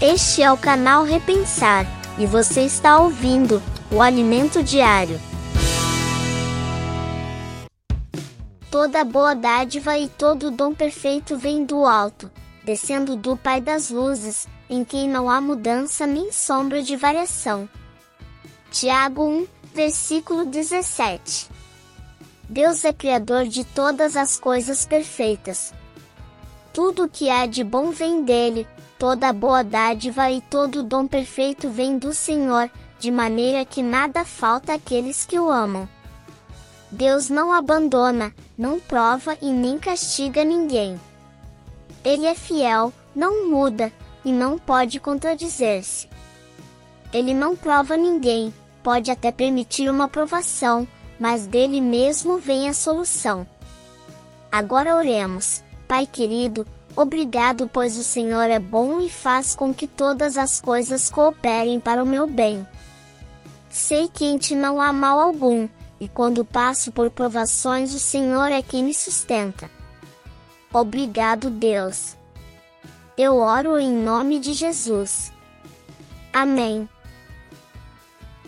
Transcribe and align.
Este 0.00 0.42
é 0.42 0.52
o 0.52 0.58
canal 0.58 1.04
Repensar 1.04 1.86
e 2.18 2.26
você 2.26 2.60
está 2.60 2.98
ouvindo 2.98 3.62
o 3.90 4.02
Alimento 4.02 4.62
Diário. 4.62 5.18
Toda 8.70 9.02
boa 9.04 9.34
dádiva 9.34 9.96
e 9.96 10.06
todo 10.06 10.50
dom 10.50 10.74
perfeito 10.74 11.38
vem 11.38 11.64
do 11.64 11.86
alto, 11.86 12.30
descendo 12.62 13.16
do 13.16 13.38
Pai 13.38 13.58
das 13.58 13.88
luzes, 13.88 14.46
em 14.68 14.84
quem 14.84 15.08
não 15.08 15.30
há 15.30 15.40
mudança 15.40 16.06
nem 16.06 16.30
sombra 16.30 16.82
de 16.82 16.94
variação. 16.94 17.66
Tiago 18.70 19.24
1, 19.26 19.46
versículo 19.74 20.44
17. 20.44 21.48
Deus 22.50 22.84
é 22.84 22.92
criador 22.92 23.46
de 23.46 23.64
todas 23.64 24.14
as 24.14 24.38
coisas 24.38 24.84
perfeitas. 24.84 25.72
Tudo 26.70 27.04
o 27.04 27.08
que 27.08 27.30
há 27.30 27.46
de 27.46 27.64
bom 27.64 27.90
vem 27.92 28.22
dele, 28.22 28.68
toda 28.98 29.32
boa 29.32 29.62
dádiva 29.62 30.30
e 30.30 30.40
todo 30.40 30.82
dom 30.82 31.06
perfeito 31.06 31.68
vem 31.68 31.98
do 31.98 32.12
Senhor, 32.12 32.70
de 32.98 33.10
maneira 33.10 33.64
que 33.64 33.82
nada 33.82 34.24
falta 34.24 34.74
àqueles 34.74 35.26
que 35.26 35.38
o 35.38 35.50
amam. 35.50 35.88
Deus 36.90 37.28
não 37.28 37.52
abandona, 37.52 38.32
não 38.56 38.78
prova 38.80 39.36
e 39.42 39.52
nem 39.52 39.78
castiga 39.78 40.44
ninguém. 40.44 41.00
Ele 42.04 42.26
é 42.26 42.34
fiel, 42.34 42.92
não 43.14 43.50
muda, 43.50 43.92
e 44.24 44.32
não 44.32 44.58
pode 44.58 44.98
contradizer-se. 44.98 46.08
Ele 47.12 47.34
não 47.34 47.56
prova 47.56 47.96
ninguém, 47.96 48.52
pode 48.82 49.10
até 49.10 49.30
permitir 49.30 49.88
uma 49.90 50.08
provação, 50.08 50.86
mas 51.18 51.46
dele 51.46 51.80
mesmo 51.80 52.38
vem 52.38 52.68
a 52.68 52.74
solução. 52.74 53.46
Agora 54.50 54.96
oremos, 54.96 55.62
Pai 55.86 56.06
querido, 56.06 56.66
obrigado 56.96 57.68
pois 57.72 57.96
o 57.96 58.02
Senhor 58.02 58.50
é 58.50 58.58
bom 58.58 59.00
e 59.00 59.08
faz 59.10 59.54
com 59.54 59.72
que 59.72 59.86
todas 59.86 60.36
as 60.36 60.60
coisas 60.60 61.10
cooperem 61.10 61.78
para 61.78 62.02
o 62.02 62.06
meu 62.06 62.26
bem. 62.26 62.66
Sei 63.68 64.08
que 64.08 64.24
em 64.24 64.38
ti 64.38 64.54
não 64.54 64.80
há 64.80 64.92
mal 64.92 65.20
algum, 65.20 65.68
e 66.00 66.08
quando 66.08 66.44
passo 66.44 66.90
por 66.90 67.10
provações 67.10 67.94
o 67.94 67.98
Senhor 67.98 68.50
é 68.50 68.62
quem 68.62 68.82
me 68.82 68.94
sustenta. 68.94 69.70
Obrigado, 70.72 71.50
Deus. 71.50 72.16
Eu 73.16 73.36
oro 73.36 73.78
em 73.78 73.92
nome 73.92 74.38
de 74.38 74.52
Jesus. 74.52 75.32
Amém. 76.32 76.88